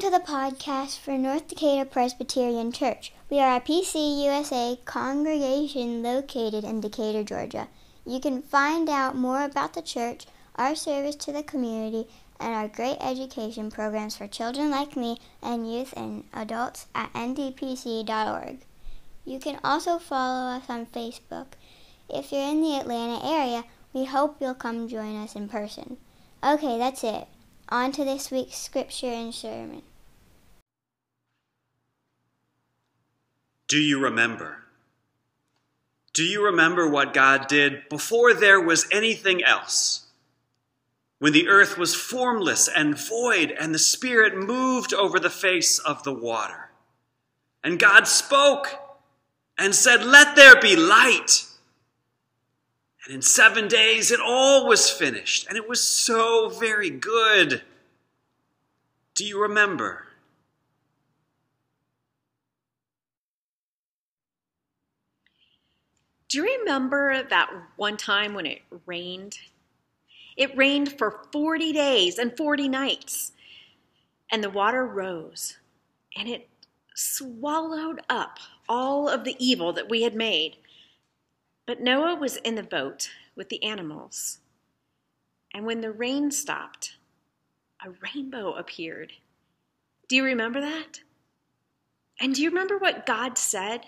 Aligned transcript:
Welcome 0.00 0.18
to 0.18 0.24
the 0.24 0.32
podcast 0.32 0.98
for 0.98 1.18
North 1.18 1.48
Decatur 1.48 1.84
Presbyterian 1.84 2.72
Church. 2.72 3.12
We 3.28 3.38
are 3.38 3.56
a 3.56 3.60
PCUSA 3.60 4.82
congregation 4.86 6.02
located 6.02 6.64
in 6.64 6.80
Decatur, 6.80 7.22
Georgia. 7.22 7.68
You 8.06 8.18
can 8.18 8.40
find 8.40 8.88
out 8.88 9.14
more 9.14 9.42
about 9.44 9.74
the 9.74 9.82
church, 9.82 10.24
our 10.56 10.74
service 10.74 11.16
to 11.16 11.32
the 11.32 11.42
community, 11.42 12.08
and 12.38 12.54
our 12.54 12.66
great 12.66 12.96
education 13.02 13.70
programs 13.70 14.16
for 14.16 14.26
children 14.26 14.70
like 14.70 14.96
me 14.96 15.18
and 15.42 15.70
youth 15.70 15.92
and 15.94 16.24
adults 16.32 16.86
at 16.94 17.12
ndpc.org. 17.12 18.60
You 19.26 19.38
can 19.38 19.60
also 19.62 19.98
follow 19.98 20.56
us 20.56 20.70
on 20.70 20.86
Facebook. 20.86 21.48
If 22.08 22.32
you're 22.32 22.48
in 22.48 22.62
the 22.62 22.76
Atlanta 22.76 23.22
area, 23.22 23.64
we 23.92 24.06
hope 24.06 24.38
you'll 24.40 24.54
come 24.54 24.88
join 24.88 25.22
us 25.22 25.36
in 25.36 25.50
person. 25.50 25.98
Okay, 26.42 26.78
that's 26.78 27.04
it. 27.04 27.28
On 27.68 27.92
to 27.92 28.04
this 28.04 28.30
week's 28.30 28.56
scripture 28.56 29.12
and 29.12 29.34
sermon. 29.34 29.82
Do 33.70 33.78
you 33.78 34.00
remember? 34.00 34.64
Do 36.12 36.24
you 36.24 36.44
remember 36.44 36.90
what 36.90 37.14
God 37.14 37.46
did 37.46 37.88
before 37.88 38.34
there 38.34 38.60
was 38.60 38.88
anything 38.90 39.44
else? 39.44 40.08
When 41.20 41.32
the 41.32 41.46
earth 41.46 41.78
was 41.78 41.94
formless 41.94 42.66
and 42.66 42.98
void, 42.98 43.52
and 43.52 43.72
the 43.72 43.78
Spirit 43.78 44.36
moved 44.36 44.92
over 44.92 45.20
the 45.20 45.30
face 45.30 45.78
of 45.78 46.02
the 46.02 46.12
water. 46.12 46.70
And 47.62 47.78
God 47.78 48.08
spoke 48.08 48.74
and 49.56 49.72
said, 49.72 50.02
Let 50.02 50.34
there 50.34 50.60
be 50.60 50.74
light. 50.74 51.46
And 53.06 53.14
in 53.14 53.22
seven 53.22 53.68
days 53.68 54.10
it 54.10 54.18
all 54.18 54.66
was 54.66 54.90
finished, 54.90 55.46
and 55.46 55.56
it 55.56 55.68
was 55.68 55.80
so 55.80 56.48
very 56.48 56.90
good. 56.90 57.62
Do 59.14 59.24
you 59.24 59.40
remember? 59.40 60.08
Do 66.30 66.38
you 66.38 66.58
remember 66.60 67.24
that 67.24 67.50
one 67.74 67.96
time 67.96 68.34
when 68.34 68.46
it 68.46 68.62
rained? 68.86 69.36
It 70.36 70.56
rained 70.56 70.96
for 70.96 71.24
40 71.32 71.72
days 71.72 72.18
and 72.18 72.36
40 72.36 72.68
nights, 72.68 73.32
and 74.30 74.42
the 74.42 74.48
water 74.48 74.86
rose, 74.86 75.56
and 76.16 76.28
it 76.28 76.48
swallowed 76.94 78.00
up 78.08 78.38
all 78.68 79.08
of 79.08 79.24
the 79.24 79.34
evil 79.44 79.72
that 79.72 79.90
we 79.90 80.02
had 80.02 80.14
made. 80.14 80.56
But 81.66 81.80
Noah 81.80 82.14
was 82.14 82.36
in 82.36 82.54
the 82.54 82.62
boat 82.62 83.10
with 83.34 83.48
the 83.48 83.64
animals. 83.64 84.38
And 85.52 85.66
when 85.66 85.80
the 85.80 85.90
rain 85.90 86.30
stopped, 86.30 86.96
a 87.84 87.90
rainbow 87.90 88.54
appeared. 88.54 89.14
Do 90.08 90.14
you 90.14 90.22
remember 90.22 90.60
that? 90.60 91.00
And 92.20 92.36
do 92.36 92.42
you 92.42 92.50
remember 92.50 92.78
what 92.78 93.04
God 93.04 93.36
said? 93.36 93.86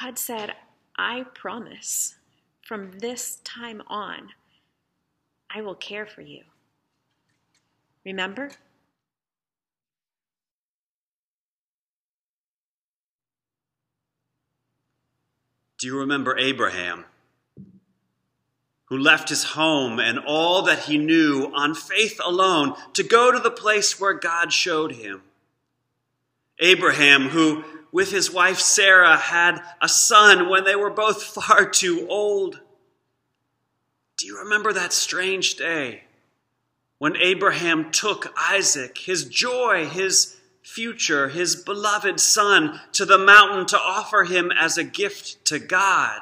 God 0.00 0.16
said, 0.16 0.54
I 0.98 1.24
promise 1.32 2.16
from 2.66 2.98
this 2.98 3.36
time 3.44 3.82
on, 3.86 4.30
I 5.48 5.62
will 5.62 5.76
care 5.76 6.06
for 6.06 6.22
you. 6.22 6.42
Remember? 8.04 8.50
Do 15.78 15.86
you 15.86 16.00
remember 16.00 16.36
Abraham, 16.36 17.04
who 18.86 18.98
left 18.98 19.28
his 19.28 19.44
home 19.44 20.00
and 20.00 20.18
all 20.18 20.62
that 20.62 20.80
he 20.80 20.98
knew 20.98 21.52
on 21.54 21.74
faith 21.76 22.20
alone 22.24 22.74
to 22.94 23.04
go 23.04 23.30
to 23.30 23.38
the 23.38 23.52
place 23.52 24.00
where 24.00 24.14
God 24.14 24.52
showed 24.52 24.92
him? 24.92 25.22
Abraham, 26.58 27.28
who 27.28 27.62
with 27.92 28.10
his 28.10 28.32
wife 28.32 28.58
Sarah 28.58 29.16
had 29.16 29.60
a 29.80 29.88
son 29.88 30.48
when 30.48 30.64
they 30.64 30.76
were 30.76 30.90
both 30.90 31.22
far 31.34 31.68
too 31.68 32.06
old. 32.08 32.60
Do 34.16 34.26
you 34.26 34.38
remember 34.38 34.72
that 34.72 34.92
strange 34.92 35.54
day 35.56 36.02
when 36.98 37.16
Abraham 37.16 37.90
took 37.92 38.32
Isaac, 38.36 38.98
his 38.98 39.24
joy, 39.24 39.86
his 39.86 40.36
future, 40.68 41.28
his 41.28 41.56
beloved 41.56 42.20
son, 42.20 42.78
to 42.92 43.06
the 43.06 43.18
mountain 43.18 43.64
to 43.66 43.78
offer 43.78 44.24
him 44.24 44.52
as 44.52 44.76
a 44.76 44.84
gift 44.84 45.42
to 45.46 45.58
God. 45.58 46.20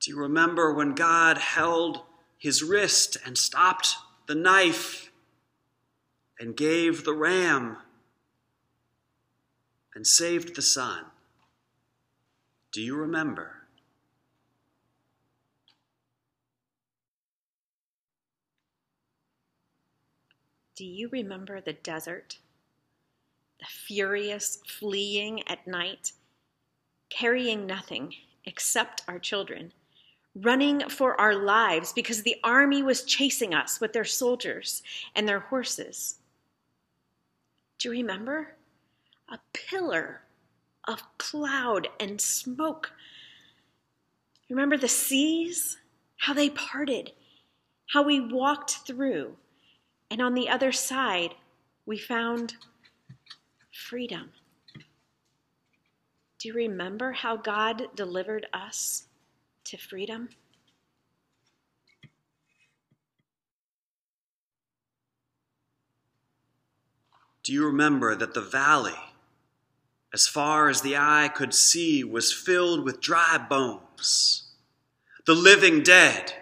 Do 0.00 0.10
you 0.10 0.18
remember 0.18 0.72
when 0.72 0.94
God 0.94 1.38
held 1.38 2.02
his 2.36 2.62
wrist 2.62 3.16
and 3.24 3.38
stopped 3.38 3.96
the 4.26 4.34
knife 4.34 5.10
and 6.38 6.54
gave 6.54 7.04
the 7.04 7.14
ram 7.14 7.78
and 9.94 10.06
saved 10.06 10.56
the 10.56 10.62
son? 10.62 11.04
Do 12.72 12.82
you 12.82 12.96
remember? 12.96 13.64
Do 20.76 20.84
you 20.84 21.08
remember 21.12 21.60
the 21.60 21.72
desert? 21.72 22.38
The 23.60 23.66
furious 23.66 24.58
fleeing 24.66 25.46
at 25.48 25.66
night, 25.68 26.12
carrying 27.10 27.64
nothing 27.64 28.14
except 28.44 29.02
our 29.06 29.20
children, 29.20 29.72
running 30.34 30.88
for 30.88 31.18
our 31.20 31.36
lives 31.36 31.92
because 31.92 32.22
the 32.24 32.40
army 32.42 32.82
was 32.82 33.04
chasing 33.04 33.54
us 33.54 33.80
with 33.80 33.92
their 33.92 34.04
soldiers 34.04 34.82
and 35.14 35.28
their 35.28 35.38
horses. 35.38 36.16
Do 37.78 37.90
you 37.90 37.92
remember? 38.02 38.56
A 39.28 39.38
pillar 39.52 40.22
of 40.86 41.02
cloud 41.18 41.88
and 41.98 42.20
smoke. 42.20 42.92
Remember 44.48 44.76
the 44.76 44.88
seas? 44.88 45.78
How 46.18 46.32
they 46.32 46.48
parted, 46.48 47.12
how 47.92 48.02
we 48.02 48.18
walked 48.18 48.86
through 48.86 49.36
and 50.10 50.22
on 50.22 50.34
the 50.34 50.48
other 50.48 50.70
side, 50.70 51.34
we 51.86 51.98
found 51.98 52.54
freedom. 53.72 54.30
Do 56.38 56.48
you 56.48 56.54
remember 56.54 57.12
how 57.12 57.36
God 57.36 57.88
delivered 57.96 58.46
us 58.52 59.06
to 59.64 59.76
freedom? 59.76 60.28
Do 67.42 67.52
you 67.52 67.66
remember 67.66 68.14
that 68.14 68.34
the 68.34 68.40
valley, 68.40 68.94
as 70.14 70.26
far 70.26 70.70
as 70.70 70.80
the 70.80 70.96
eye 70.96 71.28
could 71.34 71.52
see, 71.52 72.02
was 72.02 72.32
filled 72.32 72.84
with 72.84 73.02
dry 73.02 73.36
bones, 73.36 74.44
the 75.26 75.34
living 75.34 75.82
dead? 75.82 76.32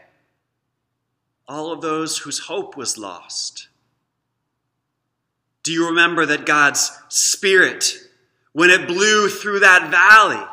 all 1.53 1.71
of 1.71 1.83
those 1.83 2.19
whose 2.19 2.39
hope 2.41 2.79
was 2.79 2.97
lost? 2.97 3.69
Do 5.63 5.71
you 5.71 5.87
remember 5.87 6.25
that 6.27 6.47
God's 6.47 6.91
Spirit, 7.09 7.95
when 8.53 8.71
it 8.71 8.89
blew 8.89 9.29
through 9.29 9.61
that 9.61 9.91
valley, 9.91 10.45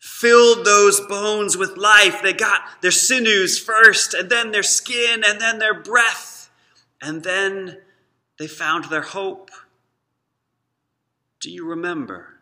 filled 0.00 0.66
those 0.66 1.00
bones 1.00 1.56
with 1.56 1.76
life? 1.76 2.20
They 2.20 2.32
got 2.32 2.62
their 2.82 2.90
sinews 2.90 3.60
first, 3.60 4.12
and 4.12 4.28
then 4.28 4.50
their 4.50 4.64
skin, 4.64 5.22
and 5.24 5.40
then 5.40 5.60
their 5.60 5.80
breath, 5.80 6.50
and 7.00 7.22
then 7.22 7.78
they 8.40 8.48
found 8.48 8.86
their 8.86 9.02
hope. 9.02 9.50
Do 11.42 11.50
you 11.50 11.66
remember? 11.66 12.38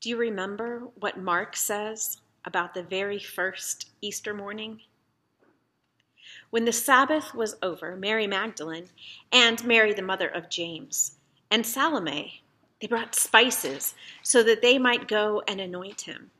Do 0.00 0.08
you 0.08 0.16
remember 0.16 0.84
what 1.00 1.18
Mark 1.18 1.56
says 1.56 2.18
about 2.44 2.74
the 2.74 2.84
very 2.84 3.18
first 3.18 3.90
Easter 4.00 4.32
morning? 4.32 4.82
When 6.50 6.66
the 6.66 6.72
Sabbath 6.72 7.34
was 7.34 7.56
over, 7.64 7.96
Mary 7.96 8.28
Magdalene 8.28 8.90
and 9.32 9.64
Mary, 9.64 9.92
the 9.92 10.02
mother 10.02 10.28
of 10.28 10.48
James, 10.48 11.16
and 11.50 11.66
Salome, 11.66 12.44
they 12.80 12.86
brought 12.86 13.16
spices 13.16 13.96
so 14.22 14.44
that 14.44 14.62
they 14.62 14.78
might 14.78 15.08
go 15.08 15.42
and 15.48 15.60
anoint 15.60 16.02
him. 16.02 16.30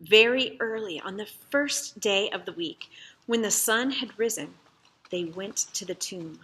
Very 0.00 0.56
early 0.60 1.00
on 1.00 1.16
the 1.16 1.26
first 1.50 1.98
day 1.98 2.30
of 2.30 2.44
the 2.44 2.52
week, 2.52 2.90
when 3.26 3.42
the 3.42 3.50
sun 3.50 3.90
had 3.90 4.16
risen, 4.16 4.54
they 5.14 5.24
went 5.24 5.56
to 5.56 5.84
the 5.84 5.94
tomb. 5.94 6.40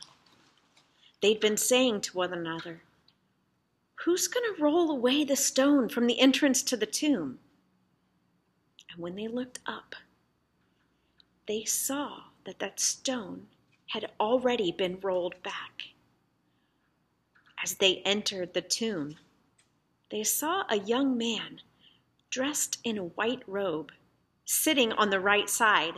They'd 1.20 1.40
been 1.40 1.56
saying 1.56 2.02
to 2.02 2.16
one 2.16 2.32
another, 2.32 2.82
Who's 4.04 4.28
going 4.28 4.54
to 4.54 4.62
roll 4.62 4.92
away 4.92 5.24
the 5.24 5.34
stone 5.34 5.88
from 5.88 6.06
the 6.06 6.20
entrance 6.20 6.62
to 6.62 6.76
the 6.76 6.86
tomb? 6.86 7.40
And 8.88 9.02
when 9.02 9.16
they 9.16 9.26
looked 9.26 9.58
up, 9.66 9.96
they 11.48 11.64
saw 11.64 12.20
that 12.44 12.60
that 12.60 12.78
stone 12.78 13.48
had 13.88 14.08
already 14.20 14.70
been 14.70 15.00
rolled 15.02 15.42
back. 15.42 15.82
As 17.64 17.74
they 17.74 18.02
entered 18.04 18.54
the 18.54 18.62
tomb, 18.62 19.16
they 20.12 20.22
saw 20.22 20.62
a 20.68 20.78
young 20.78 21.18
man 21.18 21.60
dressed 22.30 22.78
in 22.84 22.98
a 22.98 23.04
white 23.18 23.42
robe 23.48 23.90
sitting 24.44 24.92
on 24.92 25.10
the 25.10 25.18
right 25.18 25.50
side. 25.50 25.94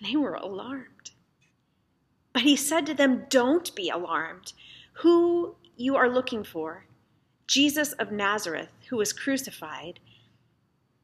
they 0.00 0.14
were 0.14 0.34
alarmed. 0.34 1.10
But 2.32 2.42
he 2.42 2.56
said 2.56 2.86
to 2.86 2.94
them, 2.94 3.26
Don't 3.28 3.74
be 3.74 3.88
alarmed. 3.88 4.52
Who 4.94 5.56
you 5.76 5.96
are 5.96 6.08
looking 6.08 6.44
for, 6.44 6.86
Jesus 7.46 7.92
of 7.94 8.12
Nazareth, 8.12 8.68
who 8.88 8.96
was 8.96 9.12
crucified, 9.12 9.98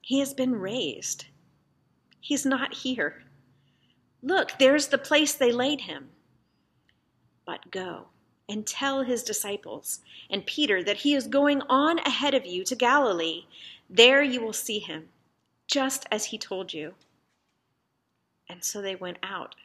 he 0.01 0.21
has 0.21 0.35
been 0.35 0.55
raised. 0.55 1.27
He's 2.21 2.47
not 2.47 2.75
here. 2.75 3.25
Look, 4.23 4.53
there's 4.59 4.89
the 4.89 4.99
place 4.99 5.35
they 5.35 5.51
laid 5.51 5.83
him. 5.83 6.11
But 7.45 7.71
go 7.71 8.07
and 8.49 8.67
tell 8.67 9.03
his 9.03 9.23
disciples 9.23 10.01
and 10.31 10.47
Peter 10.47 10.83
that 10.85 10.99
he 10.99 11.15
is 11.15 11.27
going 11.27 11.63
on 11.69 11.99
ahead 12.01 12.35
of 12.35 12.47
you 12.47 12.65
to 12.65 12.77
Galilee. 12.77 13.47
There 13.91 14.23
you 14.23 14.41
will 14.41 14.53
see 14.53 14.79
him, 14.79 15.09
just 15.67 16.07
as 16.11 16.27
he 16.27 16.39
told 16.39 16.73
you. 16.73 16.95
And 18.49 18.63
so 18.63 18.81
they 18.81 18.95
went 18.95 19.19
out 19.23 19.57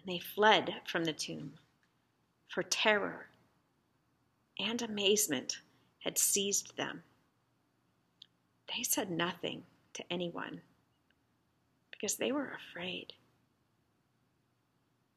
and 0.00 0.14
they 0.14 0.18
fled 0.18 0.74
from 0.86 1.04
the 1.04 1.12
tomb, 1.12 1.52
for 2.48 2.62
terror 2.62 3.26
and 4.58 4.82
amazement 4.82 5.58
had 6.00 6.18
seized 6.18 6.76
them. 6.76 7.02
They 8.74 8.82
said 8.82 9.10
nothing 9.10 9.62
to 9.94 10.04
anyone 10.10 10.60
because 11.90 12.16
they 12.16 12.32
were 12.32 12.56
afraid. 12.70 13.12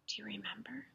Do 0.07 0.15
you 0.21 0.25
remember? 0.25 0.85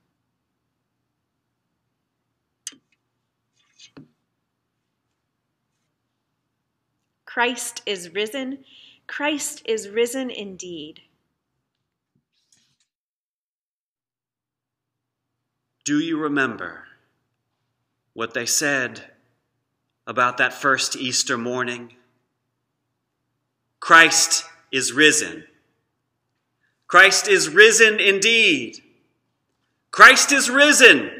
Christ 7.24 7.82
is 7.86 8.14
risen. 8.14 8.64
Christ 9.06 9.62
is 9.64 9.88
risen 9.88 10.30
indeed. 10.30 11.00
Do 15.88 16.00
you 16.00 16.18
remember 16.18 16.82
what 18.12 18.34
they 18.34 18.44
said 18.44 19.04
about 20.06 20.36
that 20.36 20.52
first 20.52 20.96
Easter 20.96 21.38
morning? 21.38 21.94
Christ 23.80 24.44
is 24.70 24.92
risen. 24.92 25.44
Christ 26.88 27.26
is 27.26 27.48
risen 27.48 28.00
indeed. 28.00 28.82
Christ 29.90 30.30
is 30.30 30.50
risen. 30.50 31.10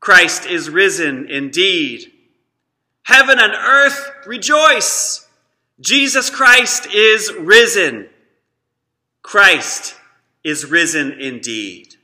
Christ 0.00 0.46
is 0.46 0.70
risen 0.70 1.28
indeed. 1.28 2.10
Heaven 3.02 3.38
and 3.38 3.52
earth 3.52 4.10
rejoice. 4.24 5.28
Jesus 5.78 6.30
Christ 6.30 6.86
is 6.86 7.30
risen. 7.34 8.08
Christ 9.20 9.96
is 10.42 10.64
risen 10.64 11.12
indeed. 11.12 11.96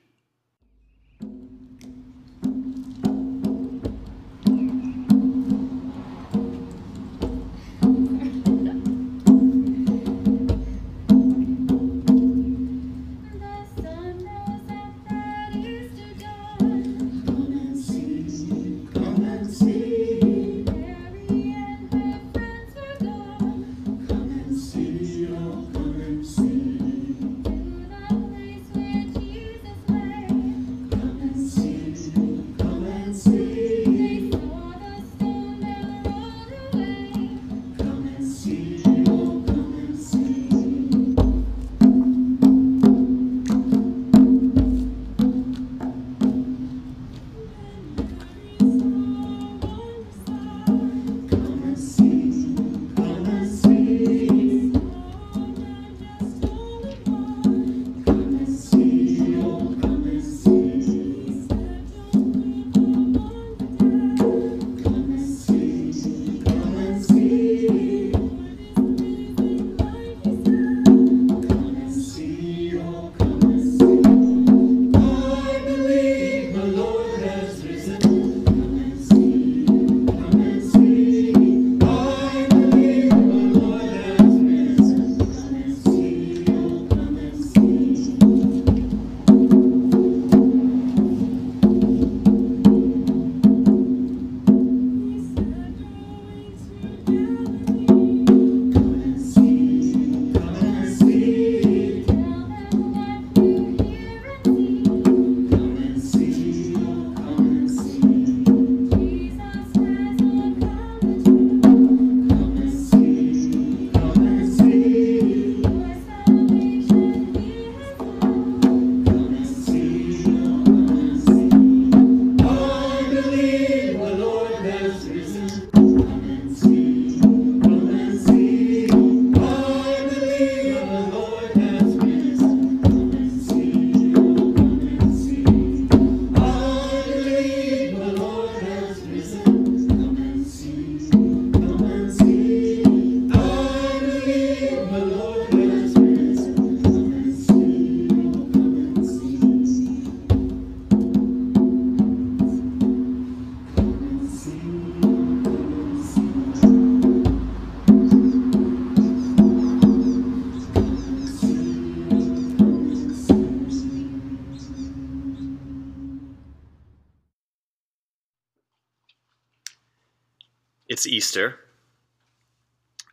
Easter, 171.06 171.58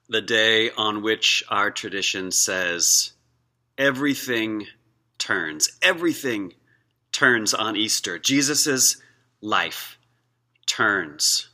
the 0.10 0.22
day 0.22 0.70
on 0.72 1.02
which 1.02 1.44
our 1.50 1.72
tradition 1.72 2.32
says 2.32 3.14
everything 3.78 4.68
turns. 5.18 5.78
Everything 5.82 6.54
turns 7.12 7.54
on 7.54 7.76
Easter. 7.76 8.20
Jesus' 8.20 8.98
life 9.42 9.98
turns. 10.66 11.50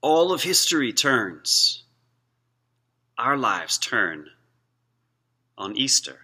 All 0.00 0.32
of 0.32 0.42
history 0.42 0.92
turns. 0.92 1.84
Our 3.16 3.36
lives 3.36 3.78
turn 3.78 4.26
on 5.56 5.76
Easter. 5.76 6.18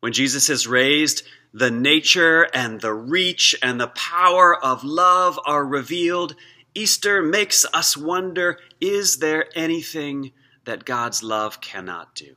When 0.00 0.12
Jesus 0.12 0.50
is 0.50 0.66
raised, 0.66 1.22
the 1.54 1.70
nature 1.70 2.48
and 2.54 2.80
the 2.80 2.92
reach 2.92 3.54
and 3.62 3.80
the 3.80 3.88
power 3.88 4.62
of 4.62 4.84
love 4.84 5.38
are 5.46 5.64
revealed 5.64 6.34
Easter 6.74 7.22
makes 7.22 7.66
us 7.74 7.96
wonder 7.96 8.58
is 8.80 9.18
there 9.18 9.46
anything 9.54 10.32
that 10.64 10.84
God's 10.84 11.22
love 11.22 11.60
cannot 11.60 12.14
do? 12.14 12.36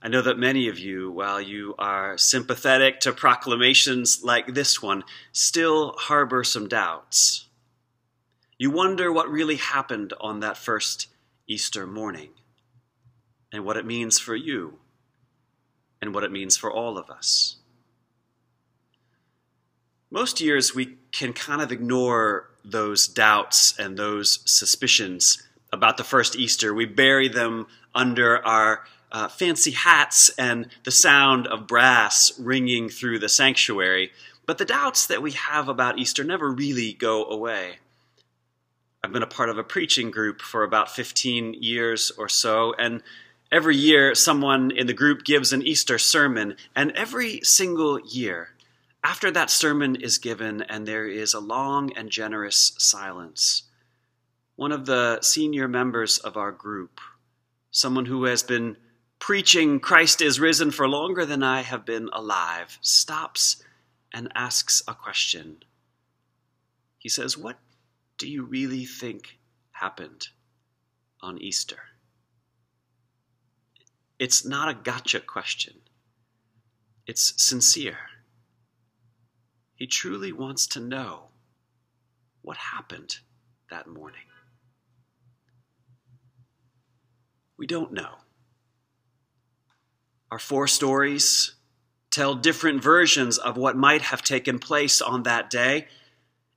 I 0.00 0.06
know 0.06 0.22
that 0.22 0.38
many 0.38 0.68
of 0.68 0.78
you, 0.78 1.10
while 1.10 1.40
you 1.40 1.74
are 1.76 2.16
sympathetic 2.16 3.00
to 3.00 3.12
proclamations 3.12 4.22
like 4.22 4.54
this 4.54 4.80
one, 4.80 5.02
still 5.32 5.94
harbor 5.98 6.44
some 6.44 6.68
doubts. 6.68 7.48
You 8.58 8.70
wonder 8.70 9.12
what 9.12 9.28
really 9.28 9.56
happened 9.56 10.12
on 10.20 10.38
that 10.40 10.56
first 10.56 11.08
Easter 11.48 11.86
morning, 11.86 12.30
and 13.52 13.64
what 13.64 13.76
it 13.76 13.86
means 13.86 14.20
for 14.20 14.36
you, 14.36 14.78
and 16.00 16.14
what 16.14 16.22
it 16.22 16.30
means 16.30 16.56
for 16.56 16.70
all 16.70 16.96
of 16.96 17.10
us. 17.10 17.57
Most 20.10 20.40
years 20.40 20.74
we 20.74 20.96
can 21.12 21.34
kind 21.34 21.60
of 21.60 21.70
ignore 21.70 22.48
those 22.64 23.06
doubts 23.06 23.78
and 23.78 23.98
those 23.98 24.40
suspicions 24.46 25.42
about 25.70 25.98
the 25.98 26.04
first 26.04 26.34
Easter. 26.34 26.72
We 26.72 26.86
bury 26.86 27.28
them 27.28 27.66
under 27.94 28.44
our 28.44 28.84
uh, 29.12 29.28
fancy 29.28 29.72
hats 29.72 30.30
and 30.38 30.68
the 30.84 30.90
sound 30.90 31.46
of 31.46 31.66
brass 31.66 32.32
ringing 32.38 32.88
through 32.88 33.18
the 33.18 33.28
sanctuary. 33.28 34.10
But 34.46 34.56
the 34.56 34.64
doubts 34.64 35.06
that 35.06 35.20
we 35.20 35.32
have 35.32 35.68
about 35.68 35.98
Easter 35.98 36.24
never 36.24 36.50
really 36.50 36.94
go 36.94 37.26
away. 37.26 37.78
I've 39.04 39.12
been 39.12 39.22
a 39.22 39.26
part 39.26 39.50
of 39.50 39.58
a 39.58 39.62
preaching 39.62 40.10
group 40.10 40.40
for 40.40 40.64
about 40.64 40.90
15 40.90 41.54
years 41.54 42.10
or 42.16 42.30
so, 42.30 42.74
and 42.78 43.02
every 43.52 43.76
year 43.76 44.14
someone 44.14 44.70
in 44.70 44.86
the 44.86 44.94
group 44.94 45.24
gives 45.24 45.52
an 45.52 45.62
Easter 45.62 45.98
sermon, 45.98 46.56
and 46.74 46.92
every 46.92 47.40
single 47.42 48.00
year, 48.00 48.50
after 49.02 49.30
that 49.30 49.50
sermon 49.50 49.96
is 49.96 50.18
given 50.18 50.62
and 50.62 50.86
there 50.86 51.06
is 51.06 51.34
a 51.34 51.40
long 51.40 51.92
and 51.96 52.10
generous 52.10 52.74
silence, 52.78 53.62
one 54.56 54.72
of 54.72 54.86
the 54.86 55.20
senior 55.22 55.68
members 55.68 56.18
of 56.18 56.36
our 56.36 56.50
group, 56.50 57.00
someone 57.70 58.06
who 58.06 58.24
has 58.24 58.42
been 58.42 58.76
preaching 59.18 59.80
Christ 59.80 60.20
is 60.20 60.40
risen 60.40 60.70
for 60.70 60.88
longer 60.88 61.24
than 61.24 61.42
I 61.42 61.62
have 61.62 61.84
been 61.84 62.08
alive, 62.12 62.78
stops 62.80 63.62
and 64.12 64.32
asks 64.34 64.82
a 64.88 64.94
question. 64.94 65.62
He 66.98 67.08
says, 67.08 67.38
What 67.38 67.58
do 68.16 68.28
you 68.28 68.44
really 68.44 68.84
think 68.84 69.38
happened 69.72 70.28
on 71.20 71.38
Easter? 71.38 71.78
It's 74.18 74.44
not 74.44 74.68
a 74.68 74.74
gotcha 74.74 75.20
question, 75.20 75.74
it's 77.06 77.32
sincere. 77.36 78.07
He 79.78 79.86
truly 79.86 80.32
wants 80.32 80.66
to 80.68 80.80
know 80.80 81.28
what 82.42 82.56
happened 82.56 83.18
that 83.70 83.86
morning. 83.86 84.24
We 87.56 87.68
don't 87.68 87.92
know. 87.92 88.16
Our 90.32 90.40
four 90.40 90.66
stories 90.66 91.54
tell 92.10 92.34
different 92.34 92.82
versions 92.82 93.38
of 93.38 93.56
what 93.56 93.76
might 93.76 94.02
have 94.02 94.22
taken 94.22 94.58
place 94.58 95.00
on 95.00 95.22
that 95.22 95.48
day. 95.48 95.86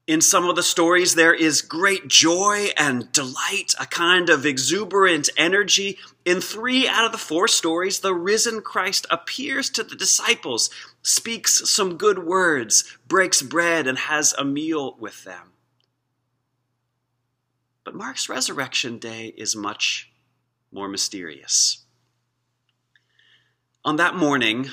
In 0.07 0.19
some 0.19 0.49
of 0.49 0.55
the 0.55 0.63
stories, 0.63 1.13
there 1.15 1.33
is 1.33 1.61
great 1.61 2.07
joy 2.07 2.69
and 2.75 3.11
delight, 3.11 3.75
a 3.79 3.85
kind 3.85 4.29
of 4.29 4.45
exuberant 4.45 5.29
energy. 5.37 5.99
In 6.25 6.41
three 6.41 6.87
out 6.87 7.05
of 7.05 7.11
the 7.11 7.17
four 7.19 7.47
stories, 7.47 7.99
the 7.99 8.13
risen 8.13 8.61
Christ 8.61 9.05
appears 9.11 9.69
to 9.71 9.83
the 9.83 9.95
disciples, 9.95 10.69
speaks 11.03 11.69
some 11.69 11.97
good 11.97 12.25
words, 12.25 12.97
breaks 13.07 13.41
bread, 13.41 13.85
and 13.85 13.97
has 13.97 14.33
a 14.33 14.43
meal 14.43 14.97
with 14.99 15.23
them. 15.23 15.53
But 17.83 17.95
Mark's 17.95 18.27
resurrection 18.27 18.97
day 18.97 19.33
is 19.37 19.55
much 19.55 20.11
more 20.71 20.87
mysterious. 20.87 21.85
On 23.85 23.95
that 23.97 24.15
morning, 24.15 24.69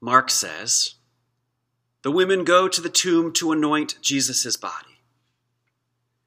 Mark 0.00 0.30
says, 0.30 0.94
the 2.02 2.10
women 2.10 2.44
go 2.44 2.68
to 2.68 2.80
the 2.80 2.88
tomb 2.88 3.32
to 3.34 3.52
anoint 3.52 4.00
Jesus' 4.02 4.56
body. 4.56 4.98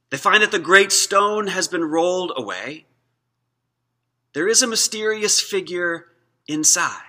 They 0.10 0.17
find 0.17 0.41
that 0.41 0.51
the 0.51 0.60
great 0.60 0.91
stone 0.91 1.48
has 1.48 1.67
been 1.67 1.84
rolled 1.84 2.32
away. 2.36 2.86
There 4.34 4.48
is 4.48 4.62
a 4.62 4.67
mysterious 4.67 5.41
figure 5.41 6.08
inside. 6.48 7.01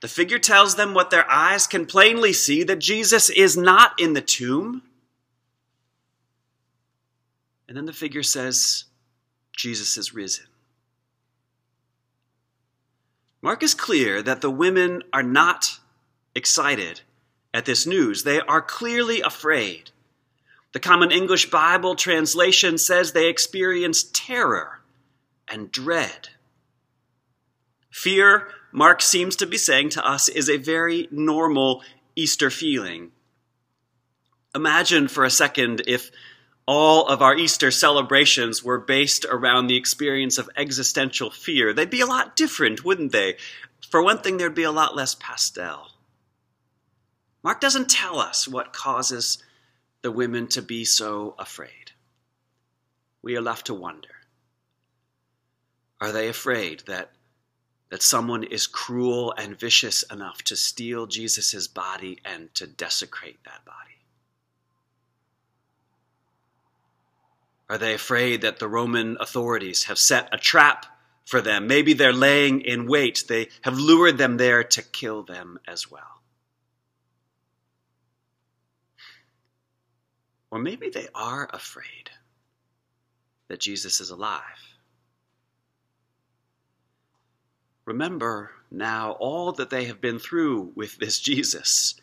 The 0.00 0.08
figure 0.08 0.38
tells 0.38 0.74
them 0.74 0.94
what 0.94 1.10
their 1.10 1.30
eyes 1.30 1.68
can 1.68 1.86
plainly 1.86 2.32
see 2.32 2.64
that 2.64 2.80
Jesus 2.80 3.30
is 3.30 3.56
not 3.56 3.92
in 4.00 4.14
the 4.14 4.20
tomb. 4.20 4.82
And 7.68 7.76
then 7.76 7.86
the 7.86 7.92
figure 7.92 8.24
says, 8.24 8.84
Jesus 9.56 9.96
is 9.96 10.12
risen. 10.12 10.46
Mark 13.40 13.62
is 13.62 13.74
clear 13.74 14.22
that 14.22 14.40
the 14.40 14.50
women 14.50 15.02
are 15.12 15.22
not 15.22 15.78
excited 16.34 17.00
at 17.54 17.64
this 17.64 17.86
news. 17.86 18.22
They 18.22 18.40
are 18.40 18.62
clearly 18.62 19.20
afraid. 19.20 19.90
The 20.72 20.80
Common 20.80 21.10
English 21.10 21.50
Bible 21.50 21.94
translation 21.94 22.78
says 22.78 23.12
they 23.12 23.28
experience 23.28 24.04
terror 24.12 24.80
and 25.48 25.70
dread. 25.70 26.30
Fear, 27.90 28.48
Mark 28.72 29.02
seems 29.02 29.36
to 29.36 29.46
be 29.46 29.58
saying 29.58 29.90
to 29.90 30.06
us, 30.06 30.28
is 30.28 30.48
a 30.48 30.56
very 30.56 31.08
normal 31.10 31.82
Easter 32.16 32.48
feeling. 32.48 33.12
Imagine 34.54 35.08
for 35.08 35.24
a 35.24 35.30
second 35.30 35.82
if 35.86 36.10
all 36.66 37.06
of 37.06 37.20
our 37.20 37.36
Easter 37.36 37.70
celebrations 37.70 38.62
were 38.62 38.78
based 38.78 39.26
around 39.26 39.66
the 39.66 39.76
experience 39.76 40.38
of 40.38 40.48
existential 40.56 41.30
fear, 41.30 41.74
they'd 41.74 41.90
be 41.90 42.00
a 42.00 42.06
lot 42.06 42.34
different, 42.34 42.82
wouldn't 42.84 43.12
they? 43.12 43.36
For 43.90 44.02
one 44.02 44.18
thing, 44.18 44.38
there'd 44.38 44.54
be 44.54 44.62
a 44.62 44.72
lot 44.72 44.96
less 44.96 45.14
pastel. 45.14 45.91
Mark 47.42 47.60
doesn't 47.60 47.90
tell 47.90 48.18
us 48.20 48.46
what 48.46 48.72
causes 48.72 49.38
the 50.02 50.12
women 50.12 50.46
to 50.48 50.62
be 50.62 50.84
so 50.84 51.34
afraid. 51.38 51.92
We 53.20 53.36
are 53.36 53.42
left 53.42 53.66
to 53.66 53.74
wonder. 53.74 54.08
Are 56.00 56.12
they 56.12 56.28
afraid 56.28 56.82
that, 56.86 57.12
that 57.90 58.02
someone 58.02 58.42
is 58.42 58.66
cruel 58.66 59.32
and 59.36 59.58
vicious 59.58 60.02
enough 60.04 60.42
to 60.44 60.56
steal 60.56 61.06
Jesus' 61.06 61.66
body 61.68 62.18
and 62.24 62.52
to 62.54 62.66
desecrate 62.66 63.42
that 63.44 63.64
body? 63.64 63.78
Are 67.68 67.78
they 67.78 67.94
afraid 67.94 68.42
that 68.42 68.58
the 68.58 68.68
Roman 68.68 69.16
authorities 69.20 69.84
have 69.84 69.98
set 69.98 70.28
a 70.32 70.38
trap 70.38 70.86
for 71.24 71.40
them? 71.40 71.66
Maybe 71.66 71.92
they're 71.92 72.12
laying 72.12 72.60
in 72.60 72.86
wait. 72.86 73.24
They 73.28 73.48
have 73.62 73.78
lured 73.78 74.18
them 74.18 74.36
there 74.36 74.62
to 74.64 74.82
kill 74.82 75.22
them 75.22 75.58
as 75.66 75.90
well. 75.90 76.21
Or 80.52 80.58
maybe 80.58 80.90
they 80.90 81.08
are 81.14 81.48
afraid 81.50 82.10
that 83.48 83.58
Jesus 83.58 84.00
is 84.02 84.10
alive. 84.10 84.42
Remember 87.86 88.50
now 88.70 89.12
all 89.12 89.52
that 89.52 89.70
they 89.70 89.86
have 89.86 90.00
been 90.00 90.18
through 90.18 90.72
with 90.76 90.98
this 90.98 91.18
Jesus 91.18 91.94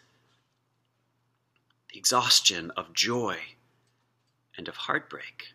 the 1.92 1.98
exhaustion 1.98 2.72
of 2.72 2.94
joy 2.94 3.38
and 4.58 4.68
of 4.68 4.76
heartbreak 4.76 5.54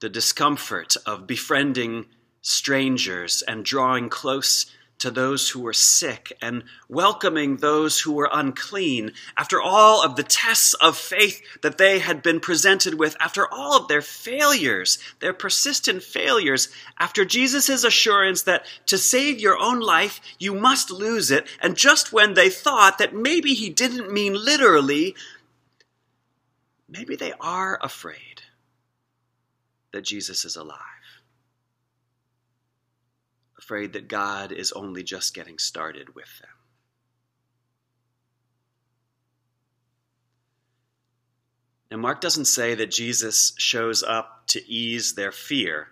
the 0.00 0.08
discomfort 0.08 0.96
of 1.06 1.26
befriending 1.26 2.06
strangers 2.40 3.42
and 3.42 3.64
drawing 3.64 4.08
close 4.08 4.66
to 4.98 5.10
those 5.10 5.50
who 5.50 5.60
were 5.60 5.72
sick 5.72 6.32
and 6.42 6.64
welcoming 6.88 7.56
those 7.56 8.00
who 8.00 8.12
were 8.12 8.28
unclean, 8.32 9.12
after 9.36 9.60
all 9.60 10.02
of 10.02 10.16
the 10.16 10.22
tests 10.22 10.74
of 10.74 10.96
faith 10.96 11.40
that 11.62 11.78
they 11.78 12.00
had 12.00 12.22
been 12.22 12.40
presented 12.40 12.94
with, 12.94 13.16
after 13.20 13.46
all 13.52 13.76
of 13.76 13.88
their 13.88 14.02
failures, 14.02 14.98
their 15.20 15.32
persistent 15.32 16.02
failures, 16.02 16.68
after 16.98 17.24
Jesus' 17.24 17.84
assurance 17.84 18.42
that 18.42 18.66
to 18.86 18.98
save 18.98 19.38
your 19.38 19.56
own 19.58 19.80
life, 19.80 20.20
you 20.38 20.54
must 20.54 20.90
lose 20.90 21.30
it, 21.30 21.46
and 21.60 21.76
just 21.76 22.12
when 22.12 22.34
they 22.34 22.50
thought 22.50 22.98
that 22.98 23.14
maybe 23.14 23.54
he 23.54 23.70
didn't 23.70 24.12
mean 24.12 24.34
literally, 24.34 25.14
maybe 26.88 27.14
they 27.14 27.32
are 27.40 27.78
afraid 27.82 28.42
that 29.92 30.02
Jesus 30.02 30.44
is 30.44 30.56
alive. 30.56 30.97
Afraid 33.58 33.92
that 33.94 34.08
God 34.08 34.52
is 34.52 34.72
only 34.72 35.02
just 35.02 35.34
getting 35.34 35.58
started 35.58 36.14
with 36.14 36.38
them. 36.40 36.50
Now, 41.90 41.96
Mark 41.96 42.20
doesn't 42.20 42.44
say 42.44 42.74
that 42.74 42.90
Jesus 42.90 43.54
shows 43.56 44.02
up 44.02 44.46
to 44.48 44.70
ease 44.70 45.14
their 45.14 45.32
fear. 45.32 45.88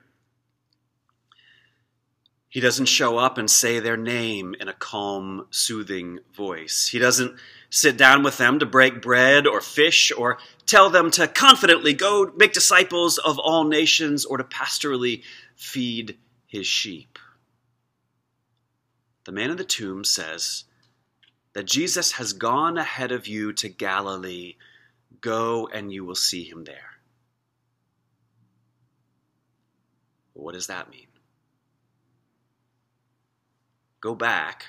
He 2.48 2.60
doesn't 2.60 2.86
show 2.86 3.18
up 3.18 3.38
and 3.38 3.50
say 3.50 3.80
their 3.80 3.96
name 3.96 4.54
in 4.60 4.68
a 4.68 4.72
calm, 4.72 5.46
soothing 5.50 6.20
voice. 6.34 6.88
He 6.88 6.98
doesn't 6.98 7.34
sit 7.70 7.96
down 7.96 8.22
with 8.22 8.38
them 8.38 8.58
to 8.60 8.66
break 8.66 9.02
bread 9.02 9.46
or 9.46 9.60
fish 9.60 10.12
or 10.16 10.38
tell 10.64 10.88
them 10.88 11.10
to 11.12 11.28
confidently 11.28 11.92
go 11.92 12.32
make 12.36 12.52
disciples 12.52 13.18
of 13.18 13.38
all 13.38 13.64
nations 13.64 14.24
or 14.24 14.38
to 14.38 14.44
pastorally 14.44 15.22
feed 15.54 16.16
his 16.46 16.66
sheep. 16.66 17.18
The 19.26 19.32
man 19.32 19.50
in 19.50 19.56
the 19.56 19.64
tomb 19.64 20.04
says 20.04 20.64
that 21.52 21.66
Jesus 21.66 22.12
has 22.12 22.32
gone 22.32 22.78
ahead 22.78 23.10
of 23.10 23.26
you 23.26 23.52
to 23.54 23.68
Galilee. 23.68 24.54
Go 25.20 25.68
and 25.72 25.92
you 25.92 26.04
will 26.04 26.14
see 26.14 26.44
him 26.44 26.62
there. 26.64 26.92
What 30.32 30.54
does 30.54 30.68
that 30.68 30.90
mean? 30.90 31.08
Go 34.00 34.14
back 34.14 34.66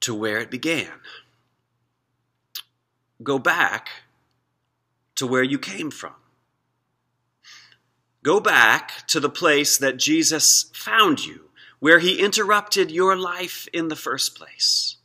to 0.00 0.14
where 0.14 0.38
it 0.38 0.50
began. 0.50 0.92
Go 3.22 3.38
back 3.38 3.90
to 5.16 5.26
where 5.26 5.42
you 5.42 5.58
came 5.58 5.90
from. 5.90 6.14
Go 8.22 8.40
back 8.40 9.06
to 9.08 9.20
the 9.20 9.28
place 9.28 9.76
that 9.76 9.98
Jesus 9.98 10.70
found 10.72 11.26
you, 11.26 11.49
where 11.80 11.98
he 11.98 12.20
interrupted 12.20 12.90
your 12.90 13.16
life 13.16 13.66
in 13.72 13.88
the 13.88 13.96
first 13.96 14.36
place. 14.36 14.96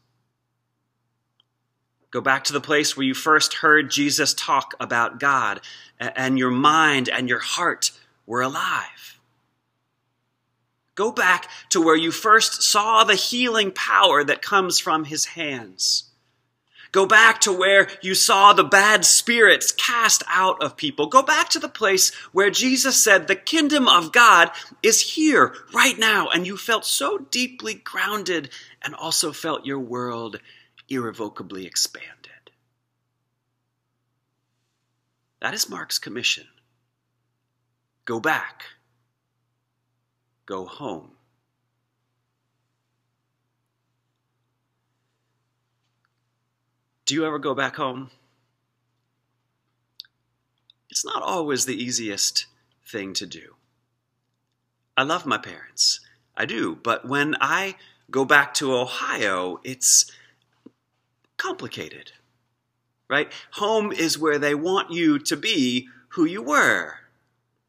Go 2.11 2.21
back 2.21 2.45
to 2.45 2.53
the 2.53 2.61
place 2.61 2.95
where 2.95 3.05
you 3.05 3.13
first 3.13 3.55
heard 3.55 3.91
Jesus 3.91 4.33
talk 4.33 4.73
about 4.79 5.19
God, 5.19 5.59
and 5.99 6.37
your 6.37 6.51
mind 6.51 7.09
and 7.09 7.27
your 7.27 7.39
heart 7.39 7.91
were 8.25 8.41
alive. 8.41 9.19
Go 10.95 11.11
back 11.11 11.49
to 11.71 11.81
where 11.81 11.95
you 11.95 12.11
first 12.11 12.63
saw 12.63 13.03
the 13.03 13.15
healing 13.15 13.71
power 13.71 14.23
that 14.23 14.41
comes 14.41 14.79
from 14.79 15.03
his 15.03 15.25
hands. 15.25 16.05
Go 16.95 17.05
back 17.05 17.41
to 17.41 17.51
where 17.51 17.89
you 18.01 18.15
saw 18.15 18.53
the 18.53 18.63
bad 18.63 19.03
spirits 19.03 19.73
cast 19.73 20.23
out 20.29 20.63
of 20.63 20.77
people. 20.77 21.07
Go 21.07 21.21
back 21.21 21.49
to 21.49 21.59
the 21.59 21.67
place 21.67 22.13
where 22.31 22.49
Jesus 22.49 23.03
said, 23.03 23.27
The 23.27 23.35
kingdom 23.35 23.89
of 23.89 24.13
God 24.13 24.49
is 24.81 25.01
here 25.01 25.53
right 25.73 25.99
now. 25.99 26.29
And 26.29 26.47
you 26.47 26.55
felt 26.55 26.85
so 26.85 27.17
deeply 27.17 27.73
grounded 27.73 28.49
and 28.81 28.95
also 28.95 29.33
felt 29.33 29.65
your 29.65 29.77
world 29.77 30.39
irrevocably 30.87 31.65
expanded. 31.65 32.51
That 35.41 35.53
is 35.53 35.69
Mark's 35.69 35.99
commission. 35.99 36.47
Go 38.05 38.21
back. 38.21 38.63
Go 40.45 40.65
home. 40.65 41.14
Do 47.05 47.13
you 47.13 47.25
ever 47.25 47.37
go 47.37 47.53
back 47.53 47.75
home? 47.75 48.09
It's 50.89 51.05
not 51.05 51.21
always 51.21 51.65
the 51.65 51.75
easiest 51.75 52.47
thing 52.87 53.13
to 53.13 53.27
do. 53.27 53.55
I 54.97 55.03
love 55.03 55.25
my 55.25 55.37
parents. 55.37 55.99
I 56.35 56.45
do. 56.45 56.75
But 56.75 57.07
when 57.07 57.35
I 57.39 57.75
go 58.09 58.25
back 58.25 58.53
to 58.55 58.73
Ohio, 58.73 59.59
it's 59.63 60.11
complicated, 61.37 62.13
right? 63.07 63.31
Home 63.53 63.91
is 63.91 64.17
where 64.17 64.39
they 64.39 64.55
want 64.55 64.91
you 64.91 65.19
to 65.19 65.37
be 65.37 65.89
who 66.09 66.25
you 66.25 66.41
were, 66.41 66.95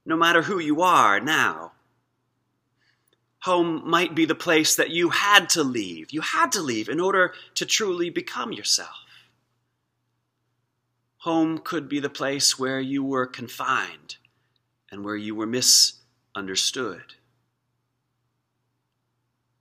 no 0.07 0.17
matter 0.17 0.43
who 0.43 0.59
you 0.59 0.81
are 0.81 1.21
now. 1.21 1.73
Home 3.41 3.83
might 3.85 4.15
be 4.15 4.25
the 4.25 4.35
place 4.35 4.77
that 4.77 4.91
you 4.91 5.11
had 5.11 5.51
to 5.51 5.63
leave. 5.63 6.11
You 6.11 6.21
had 6.21 6.53
to 6.53 6.63
leave 6.63 6.89
in 6.89 7.01
order 7.01 7.35
to 7.57 7.67
truly 7.67 8.09
become 8.09 8.53
yourself. 8.53 8.97
Home 11.19 11.59
could 11.59 11.89
be 11.89 12.01
the 12.01 12.11
place 12.11 12.59
where 12.59 12.81
you 12.81 13.03
were 13.03 13.27
confined 13.27 14.17
and 14.91 15.05
where 15.05 15.17
you 15.17 15.35
were 15.35 15.47
misunderstood. 15.47 17.15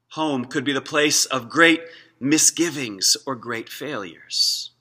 Home 0.10 0.46
could 0.46 0.64
be 0.64 0.74
the 0.74 0.82
place 0.82 1.26
of 1.26 1.50
great 1.50 1.82
misgivings 2.20 3.18
or 3.26 3.36
great 3.36 3.70
failures. 3.70 4.72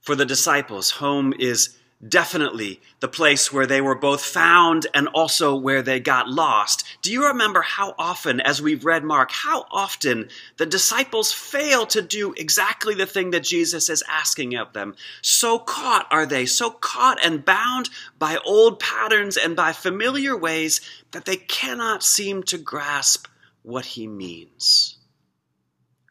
For 0.00 0.14
the 0.14 0.26
disciples, 0.26 0.90
home 0.92 1.32
is 1.38 1.78
definitely 2.08 2.80
the 3.00 3.08
place 3.08 3.52
where 3.52 3.66
they 3.66 3.80
were 3.80 3.94
both 3.94 4.22
found 4.22 4.86
and 4.94 5.08
also 5.08 5.56
where 5.56 5.82
they 5.82 6.00
got 6.00 6.28
lost. 6.28 6.84
Do 7.02 7.12
you 7.12 7.28
remember 7.28 7.62
how 7.62 7.94
often, 7.98 8.40
as 8.40 8.60
we've 8.60 8.84
read 8.84 9.04
Mark, 9.04 9.30
how 9.30 9.66
often 9.70 10.28
the 10.56 10.66
disciples 10.66 11.32
fail 11.32 11.86
to 11.86 12.02
do 12.02 12.34
exactly 12.36 12.94
the 12.94 13.06
thing 13.06 13.30
that 13.30 13.44
Jesus 13.44 13.88
is 13.88 14.02
asking 14.08 14.56
of 14.56 14.72
them? 14.72 14.94
So 15.22 15.58
caught 15.58 16.06
are 16.10 16.26
they, 16.26 16.46
so 16.46 16.70
caught 16.70 17.24
and 17.24 17.44
bound 17.44 17.88
by 18.18 18.38
old 18.44 18.80
patterns 18.80 19.36
and 19.36 19.56
by 19.56 19.72
familiar 19.72 20.36
ways 20.36 20.80
that 21.12 21.24
they 21.24 21.36
cannot 21.36 22.02
seem 22.02 22.42
to 22.44 22.58
grasp 22.58 23.28
what 23.62 23.84
he 23.84 24.06
means. 24.06 24.98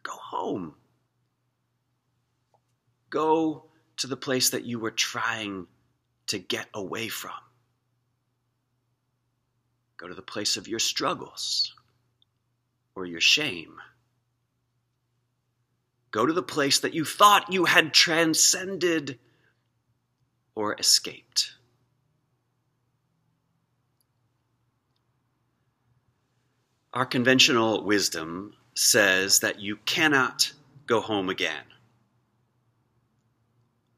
Go 0.02 0.12
home. 0.12 0.74
Go 3.10 3.66
to 3.98 4.06
the 4.08 4.16
place 4.16 4.50
that 4.50 4.64
you 4.64 4.80
were 4.80 4.90
trying 4.90 5.68
to 6.28 6.38
get 6.38 6.66
away 6.74 7.08
from. 7.08 7.32
Go 9.96 10.08
to 10.08 10.14
the 10.14 10.22
place 10.22 10.56
of 10.56 10.68
your 10.68 10.78
struggles 10.78 11.74
or 12.94 13.06
your 13.06 13.20
shame. 13.20 13.76
Go 16.10 16.26
to 16.26 16.32
the 16.32 16.42
place 16.42 16.80
that 16.80 16.94
you 16.94 17.04
thought 17.04 17.52
you 17.52 17.64
had 17.64 17.92
transcended 17.92 19.18
or 20.54 20.74
escaped. 20.78 21.50
Our 26.92 27.06
conventional 27.06 27.82
wisdom 27.82 28.54
says 28.74 29.40
that 29.40 29.60
you 29.60 29.76
cannot 29.84 30.52
go 30.86 31.00
home 31.00 31.28
again. 31.28 31.64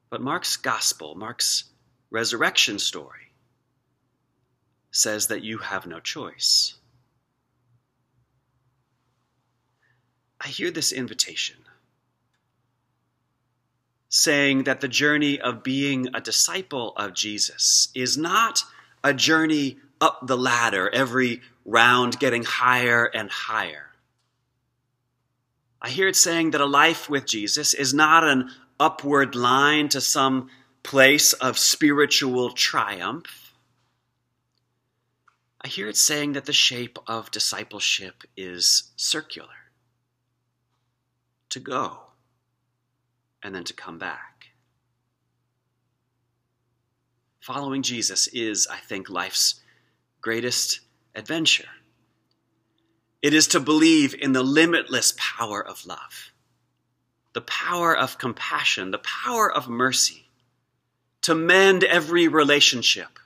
But 0.09 0.23
Mark's 0.23 0.57
gospel, 0.57 1.15
Mark's 1.15 1.65
resurrection 2.11 2.79
story 2.79 3.33
says 4.91 5.27
that 5.27 5.43
you 5.43 5.59
have 5.59 5.87
no 5.87 6.01
choice. 6.01 6.75
I 10.41 10.49
hear 10.49 10.71
this 10.71 10.93
invitation 10.93 11.57
saying 14.09 14.65
that 14.65 14.81
the 14.81 14.89
journey 14.89 15.41
of 15.41 15.63
being 15.63 16.09
a 16.15 16.21
disciple 16.21 16.95
of 16.97 17.13
Jesus 17.13 17.89
is 17.95 18.17
not 18.17 18.63
a 19.05 19.13
journey 19.13 19.77
up 20.01 20.27
the 20.27 20.37
ladder, 20.37 20.91
every 20.93 21.43
round 21.65 22.19
getting 22.19 22.45
higher 22.45 23.05
and 23.05 23.31
higher. 23.31 23.91
I 25.83 25.91
hear 25.91 26.09
it 26.09 26.17
saying 26.17 26.53
that 26.53 26.61
a 26.61 26.67
life 26.67 27.11
with 27.11 27.27
Jesus 27.27 27.75
is 27.75 27.93
not 27.93 28.25
an 28.25 28.51
upward 28.81 29.35
line 29.35 29.89
to 29.91 30.01
some 30.01 30.49
place 30.87 31.33
of 31.33 31.59
spiritual 31.59 32.53
triumph. 32.53 33.53
I 35.61 35.67
hear 35.67 35.89
it 35.89 35.97
saying 35.97 36.35
that 36.35 36.45
the 36.45 36.53
shape 36.53 36.97
of 37.09 37.33
discipleship 37.33 38.23
is 38.37 38.93
circular 38.95 39.49
to 41.51 41.59
go 41.59 41.99
and 43.43 43.53
then 43.53 43.65
to 43.65 43.73
come 43.73 43.99
back. 43.99 44.47
Following 47.41 47.83
Jesus 47.83 48.29
is, 48.29 48.69
I 48.71 48.79
think, 48.79 49.11
life's 49.11 49.61
greatest 50.21 50.81
adventure. 51.17 51.69
It 53.23 53.35
is 53.35 53.49
to 53.49 53.59
believe 53.59 54.15
in 54.15 54.35
the 54.35 54.45
limitless 54.45 55.15
power 55.19 55.67
of 55.67 55.85
love, 55.85 56.31
the 57.33 57.41
power 57.41 57.97
of 57.97 58.19
compassion, 58.19 58.93
the 58.93 58.99
power 58.99 59.53
of 59.53 59.69
mercy 59.69 60.26
to 61.27 61.35
mend 61.35 61.83
every 61.83 62.29
relationship 62.29 63.19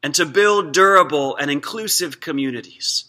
and 0.00 0.14
to 0.14 0.24
build 0.24 0.72
durable 0.72 1.34
and 1.34 1.50
inclusive 1.50 2.20
communities. 2.20 3.06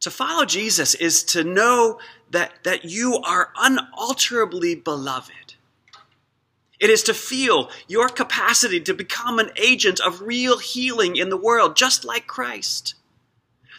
To 0.00 0.10
follow 0.10 0.44
Jesus 0.44 0.96
is 0.96 1.22
to 1.22 1.44
know 1.44 2.00
that, 2.32 2.52
that 2.64 2.84
you 2.84 3.18
are 3.18 3.52
unalterably 3.56 4.74
beloved. 4.74 5.54
It 6.80 6.90
is 6.90 7.04
to 7.04 7.14
feel 7.14 7.70
your 7.86 8.08
capacity 8.08 8.80
to 8.80 8.92
become 8.92 9.38
an 9.38 9.50
agent 9.54 10.00
of 10.00 10.22
real 10.22 10.58
healing 10.58 11.14
in 11.14 11.28
the 11.28 11.36
world, 11.36 11.76
just 11.76 12.04
like 12.04 12.26
Christ. 12.26 12.96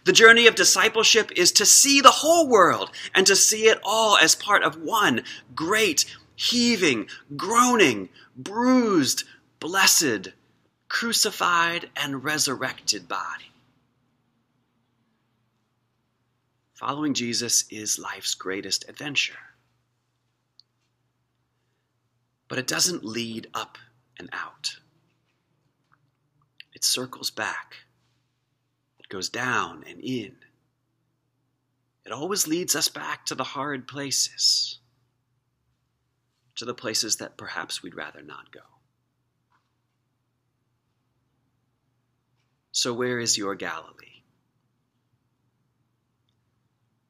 The 0.06 0.14
journey 0.14 0.48
of 0.48 0.56
discipleship 0.56 1.34
is 1.36 1.52
to 1.52 1.66
see 1.66 2.00
the 2.00 2.12
whole 2.12 2.48
world 2.48 2.92
and 3.14 3.28
to 3.28 3.36
see 3.36 3.68
it 3.68 3.80
all 3.84 4.18
as 4.18 4.36
part 4.36 4.64
of 4.64 4.82
one 4.82 5.24
great, 5.54 6.06
heaving, 6.40 7.08
groaning, 7.36 8.10
bruised, 8.36 9.24
blessed, 9.60 10.30
crucified, 10.88 11.90
and 11.96 12.24
resurrected 12.24 13.08
body. 13.08 13.52
Following 16.74 17.14
Jesus 17.14 17.66
is 17.70 18.00
life's 18.00 18.36
greatest 18.36 18.88
adventure. 18.88 19.34
But 22.48 22.58
it 22.58 22.68
doesn't 22.68 23.04
lead 23.04 23.48
up 23.54 23.78
and 24.18 24.30
out. 24.32 24.78
It 26.74 26.84
circles 26.84 27.30
back. 27.30 27.76
It 29.00 29.10
goes 29.10 29.30
down 29.30 29.84
and 29.88 30.00
in 30.00 30.36
it 32.10 32.14
always 32.14 32.48
leads 32.48 32.76
us 32.76 32.90
back 32.90 33.28
to 33.28 33.36
the 33.36 33.44
hard 33.44 33.88
places, 33.88 34.80
to 36.60 36.66
the 36.66 36.74
places 36.74 37.16
that 37.16 37.38
perhaps 37.38 37.82
we'd 37.82 37.96
rather 37.96 38.22
not 38.22 38.52
go. 38.52 38.60
So, 42.74 42.94
where 42.94 43.18
is 43.18 43.38
your 43.38 43.56
Galilee? 43.56 44.24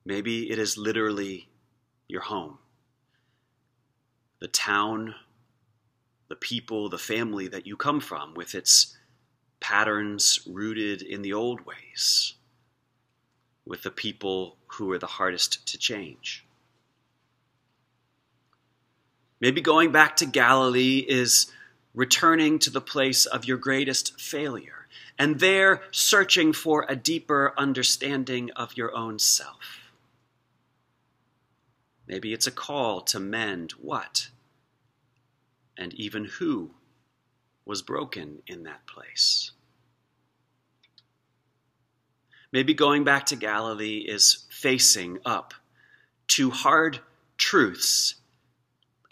Maybe 0.06 0.52
it 0.52 0.60
is 0.60 0.78
literally 0.78 1.50
your 2.08 2.22
home, 2.22 2.60
the 4.40 4.48
town, 4.48 5.16
the 6.28 6.36
people, 6.36 6.88
the 6.88 7.00
family 7.00 7.48
that 7.48 7.66
you 7.66 7.76
come 7.76 8.02
from, 8.02 8.36
with 8.36 8.54
its 8.54 8.96
patterns 9.60 10.42
rooted 10.46 11.02
in 11.02 11.24
the 11.24 11.34
old 11.34 11.66
ways, 11.66 12.36
with 13.66 13.82
the 13.82 13.90
people 13.90 14.58
who 14.68 14.92
are 14.92 15.00
the 15.00 15.08
hardest 15.08 15.66
to 15.70 15.80
change. 15.80 16.46
Maybe 19.40 19.62
going 19.62 19.92
back 19.92 20.18
to 20.18 20.26
Galilee 20.26 21.06
is 21.08 21.52
returning 21.94 22.60
to 22.60 22.70
the 22.70 22.82
place 22.82 23.26
of 23.26 23.46
your 23.46 23.58
greatest 23.58 24.20
failure, 24.20 24.88
and 25.18 25.40
there 25.40 25.82
searching 25.92 26.54
for 26.54 26.86
a 26.88 26.96
deeper 26.96 27.54
understanding 27.58 28.52
of 28.52 28.76
your 28.78 28.96
own 28.96 29.18
self. 29.18 29.92
Maybe 32.08 32.34
it's 32.34 32.48
a 32.48 32.52
call 32.52 33.02
to 33.02 33.20
mend 33.20 33.72
what 33.74 34.30
and 35.78 35.94
even 35.94 36.26
who 36.26 36.72
was 37.66 37.82
broken 37.82 38.42
in 38.48 38.64
that 38.64 38.86
place. 38.88 39.52
Maybe 42.52 42.74
going 42.74 43.04
back 43.04 43.28
to 43.28 43.36
Galilee 43.36 44.00
is 44.00 44.46
facing 44.50 45.20
up 45.24 45.54
to 46.30 46.50
hard 46.50 47.00
truths 47.38 48.16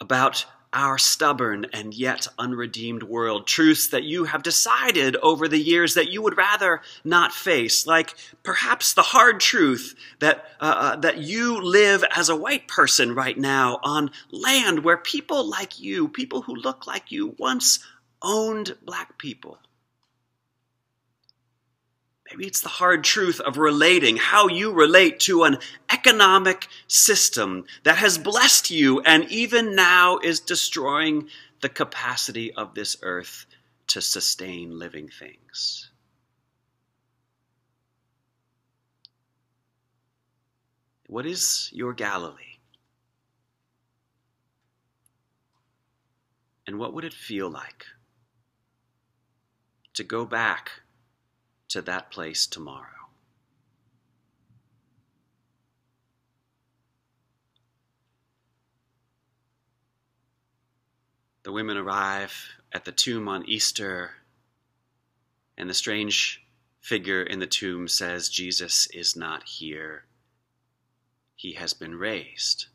about 0.00 0.46
our 0.72 0.98
stubborn 0.98 1.66
and 1.72 1.94
yet 1.94 2.26
unredeemed 2.38 3.02
world. 3.02 3.46
Truths 3.46 3.88
that 3.88 4.04
you 4.04 4.24
have 4.24 4.42
decided 4.42 5.16
over 5.16 5.48
the 5.48 5.58
years 5.58 5.94
that 5.94 6.10
you 6.10 6.20
would 6.20 6.36
rather 6.36 6.82
not 7.04 7.32
face, 7.32 7.86
like 7.86 8.14
perhaps 8.42 8.92
the 8.92 9.02
hard 9.02 9.40
truth 9.40 9.94
that, 10.18 10.44
uh, 10.60 10.74
uh, 10.76 10.96
that 10.96 11.18
you 11.18 11.60
live 11.60 12.04
as 12.14 12.28
a 12.28 12.36
white 12.36 12.68
person 12.68 13.14
right 13.14 13.38
now 13.38 13.80
on 13.82 14.10
land 14.30 14.84
where 14.84 14.98
people 14.98 15.48
like 15.48 15.80
you, 15.80 16.08
people 16.08 16.42
who 16.42 16.54
look 16.54 16.86
like 16.86 17.10
you, 17.10 17.34
once 17.38 17.78
owned 18.20 18.76
black 18.84 19.16
people. 19.16 19.58
Maybe 22.30 22.46
it's 22.46 22.60
the 22.60 22.68
hard 22.68 23.04
truth 23.04 23.40
of 23.40 23.56
relating, 23.56 24.16
how 24.16 24.48
you 24.48 24.72
relate 24.72 25.20
to 25.20 25.44
an 25.44 25.58
economic 25.90 26.68
system 26.86 27.64
that 27.84 27.96
has 27.98 28.18
blessed 28.18 28.70
you 28.70 29.00
and 29.00 29.24
even 29.30 29.74
now 29.74 30.18
is 30.18 30.40
destroying 30.40 31.28
the 31.60 31.70
capacity 31.70 32.52
of 32.52 32.74
this 32.74 32.96
earth 33.02 33.46
to 33.88 34.02
sustain 34.02 34.78
living 34.78 35.08
things. 35.08 35.90
What 41.06 41.24
is 41.24 41.70
your 41.72 41.94
Galilee? 41.94 42.58
And 46.66 46.78
what 46.78 46.92
would 46.92 47.04
it 47.04 47.14
feel 47.14 47.48
like 47.48 47.86
to 49.94 50.04
go 50.04 50.26
back 50.26 50.70
to 51.68 51.82
that 51.82 52.10
place 52.10 52.46
tomorrow. 52.46 52.86
The 61.42 61.52
women 61.52 61.76
arrive 61.76 62.34
at 62.72 62.84
the 62.84 62.92
tomb 62.92 63.28
on 63.28 63.48
Easter, 63.48 64.10
and 65.56 65.70
the 65.70 65.74
strange 65.74 66.44
figure 66.80 67.22
in 67.22 67.38
the 67.38 67.46
tomb 67.46 67.88
says, 67.88 68.28
Jesus 68.28 68.86
is 68.92 69.16
not 69.16 69.44
here. 69.44 70.04
He 71.36 71.52
has 71.54 71.72
been 71.72 71.94
raised. 71.94 72.66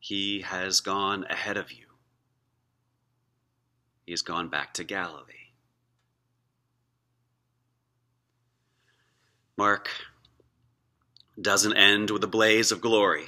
He 0.00 0.40
has 0.40 0.80
gone 0.80 1.24
ahead 1.28 1.56
of 1.56 1.70
you. 1.70 1.86
He 4.06 4.12
has 4.12 4.22
gone 4.22 4.48
back 4.48 4.74
to 4.74 4.84
Galilee. 4.84 5.37
Mark 9.58 9.90
doesn't 11.40 11.76
end 11.76 12.10
with 12.10 12.22
a 12.22 12.28
blaze 12.28 12.70
of 12.70 12.80
glory. 12.80 13.26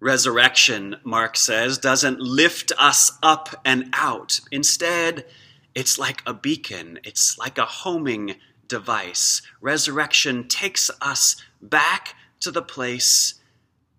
Resurrection, 0.00 0.96
Mark 1.04 1.36
says, 1.36 1.76
doesn't 1.76 2.18
lift 2.18 2.72
us 2.78 3.12
up 3.22 3.60
and 3.62 3.90
out. 3.92 4.40
Instead, 4.50 5.26
it's 5.74 5.98
like 5.98 6.22
a 6.24 6.32
beacon, 6.32 6.98
it's 7.04 7.36
like 7.36 7.58
a 7.58 7.66
homing 7.66 8.36
device. 8.66 9.42
Resurrection 9.60 10.48
takes 10.48 10.90
us 11.02 11.36
back 11.60 12.14
to 12.40 12.50
the 12.50 12.62
place 12.62 13.34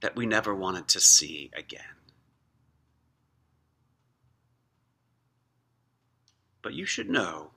that 0.02 0.16
we 0.16 0.26
never 0.26 0.54
wanted 0.54 0.88
to 0.88 1.00
see 1.00 1.52
again. 1.56 1.94
But 6.64 6.74
you 6.74 6.86
should 6.86 7.08
know 7.08 7.52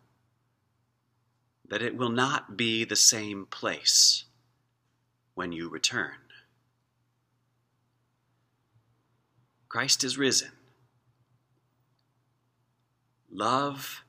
that 1.71 1.83
it 1.83 1.97
will 1.97 2.11
not 2.11 2.57
be 2.57 2.85
the 2.85 2.97
same 2.97 3.47
place 3.47 4.25
when 5.35 5.53
you 5.53 5.71
return. 5.71 6.17
Christ 9.69 10.03
is 10.03 10.19
risen. 10.19 10.51
Love 13.33 14.03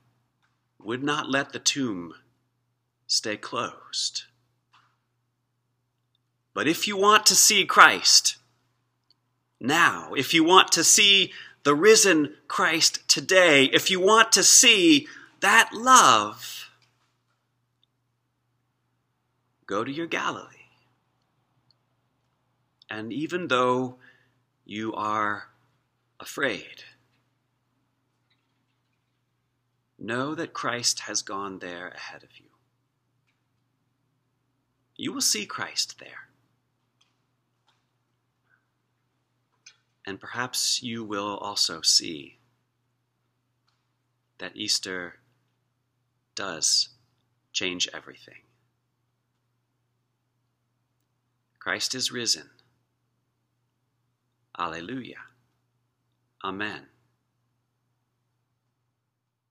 would 0.82 1.04
not 1.04 1.30
let 1.30 1.52
the 1.52 1.60
tomb 1.60 2.14
stay 3.06 3.36
closed. 3.36 4.24
But 6.52 6.66
if 6.66 6.88
you 6.88 6.96
want 6.96 7.24
to 7.26 7.36
see 7.36 7.64
Christ 7.64 8.36
now, 9.60 10.14
if 10.14 10.34
you 10.34 10.42
want 10.42 10.72
to 10.72 10.82
see 10.82 11.32
the 11.62 11.76
risen 11.76 12.34
Christ 12.48 13.08
today, 13.08 13.66
if 13.66 13.88
you 13.88 14.00
want 14.00 14.32
to 14.32 14.42
see 14.42 15.06
that 15.40 15.70
love, 15.72 16.61
go 19.66 19.84
to 19.84 19.90
your 19.90 20.06
Galilee. 20.06 20.46
And 22.90 23.12
even 23.12 23.48
though 23.48 23.96
you 24.64 24.92
are 24.94 25.48
afraid, 26.20 26.84
know 29.98 30.34
that 30.34 30.52
Christ 30.52 31.00
has 31.00 31.22
gone 31.22 31.58
there 31.60 31.88
ahead 31.88 32.22
of 32.22 32.38
you. 32.38 32.46
You 34.96 35.12
will 35.12 35.20
see 35.20 35.46
Christ 35.46 35.98
there. 35.98 36.28
And 40.06 40.20
perhaps 40.20 40.82
you 40.82 41.04
will 41.04 41.38
also 41.38 41.80
see 41.80 42.38
that 44.38 44.56
Easter 44.56 45.14
does 46.34 46.88
change 47.52 47.88
everything. 47.94 48.42
Christ 51.62 51.94
is 51.94 52.10
risen. 52.10 52.50
Alleluia. 54.58 55.18
Amen. 56.42 56.91